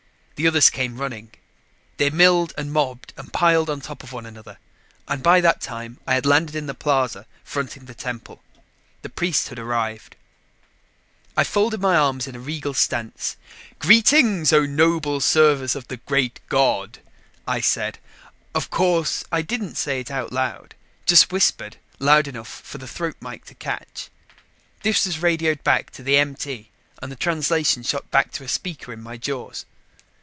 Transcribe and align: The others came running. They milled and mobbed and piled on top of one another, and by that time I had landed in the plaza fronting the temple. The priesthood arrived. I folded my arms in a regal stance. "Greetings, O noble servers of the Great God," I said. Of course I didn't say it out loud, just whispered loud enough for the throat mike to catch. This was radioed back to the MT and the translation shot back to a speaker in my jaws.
The 0.35 0.47
others 0.47 0.71
came 0.71 0.97
running. 0.97 1.33
They 1.97 2.09
milled 2.09 2.51
and 2.57 2.73
mobbed 2.73 3.13
and 3.15 3.31
piled 3.31 3.69
on 3.69 3.79
top 3.79 4.01
of 4.01 4.11
one 4.11 4.25
another, 4.25 4.57
and 5.07 5.21
by 5.21 5.39
that 5.39 5.61
time 5.61 5.99
I 6.07 6.15
had 6.15 6.25
landed 6.25 6.55
in 6.55 6.65
the 6.65 6.73
plaza 6.73 7.27
fronting 7.43 7.85
the 7.85 7.93
temple. 7.93 8.41
The 9.03 9.09
priesthood 9.09 9.59
arrived. 9.59 10.15
I 11.37 11.43
folded 11.43 11.79
my 11.79 11.95
arms 11.95 12.25
in 12.25 12.35
a 12.35 12.39
regal 12.39 12.73
stance. 12.73 13.37
"Greetings, 13.77 14.51
O 14.51 14.65
noble 14.65 15.19
servers 15.21 15.75
of 15.75 15.89
the 15.89 15.97
Great 15.97 16.39
God," 16.49 16.97
I 17.47 17.59
said. 17.61 17.99
Of 18.55 18.71
course 18.71 19.23
I 19.31 19.43
didn't 19.43 19.75
say 19.75 19.99
it 19.99 20.09
out 20.09 20.33
loud, 20.33 20.73
just 21.05 21.31
whispered 21.31 21.77
loud 21.99 22.27
enough 22.27 22.49
for 22.49 22.79
the 22.79 22.87
throat 22.87 23.17
mike 23.19 23.45
to 23.45 23.53
catch. 23.53 24.09
This 24.81 25.05
was 25.05 25.19
radioed 25.19 25.63
back 25.63 25.91
to 25.91 26.01
the 26.01 26.17
MT 26.17 26.71
and 26.99 27.11
the 27.11 27.15
translation 27.15 27.83
shot 27.83 28.09
back 28.09 28.31
to 28.31 28.43
a 28.43 28.47
speaker 28.47 28.91
in 28.91 29.03
my 29.03 29.17
jaws. 29.17 29.67